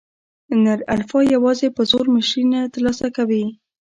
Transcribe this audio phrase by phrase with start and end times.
[0.63, 3.43] نر الفا یواځې په زور مشري نه تر لاسه کوي.